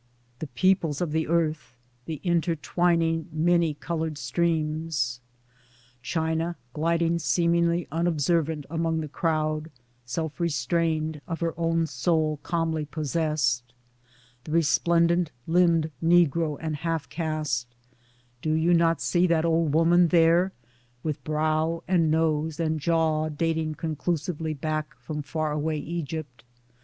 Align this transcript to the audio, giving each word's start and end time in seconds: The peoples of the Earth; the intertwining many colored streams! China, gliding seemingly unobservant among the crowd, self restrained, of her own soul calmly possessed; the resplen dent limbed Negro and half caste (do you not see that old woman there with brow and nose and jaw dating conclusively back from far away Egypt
The 0.39 0.47
peoples 0.47 0.99
of 0.99 1.11
the 1.11 1.27
Earth; 1.27 1.75
the 2.05 2.19
intertwining 2.23 3.27
many 3.31 3.75
colored 3.75 4.17
streams! 4.17 5.21
China, 6.01 6.55
gliding 6.73 7.19
seemingly 7.19 7.87
unobservant 7.91 8.65
among 8.67 9.01
the 9.01 9.07
crowd, 9.07 9.69
self 10.03 10.39
restrained, 10.39 11.21
of 11.27 11.39
her 11.41 11.53
own 11.55 11.85
soul 11.85 12.39
calmly 12.41 12.83
possessed; 12.85 13.75
the 14.43 14.51
resplen 14.53 15.05
dent 15.05 15.31
limbed 15.45 15.91
Negro 16.03 16.57
and 16.59 16.77
half 16.77 17.07
caste 17.07 17.75
(do 18.41 18.53
you 18.53 18.73
not 18.73 19.01
see 19.01 19.27
that 19.27 19.45
old 19.45 19.71
woman 19.71 20.07
there 20.07 20.51
with 21.03 21.23
brow 21.23 21.83
and 21.87 22.09
nose 22.09 22.59
and 22.59 22.79
jaw 22.79 23.29
dating 23.29 23.75
conclusively 23.75 24.55
back 24.55 24.95
from 24.97 25.21
far 25.21 25.51
away 25.51 25.77
Egypt 25.77 26.43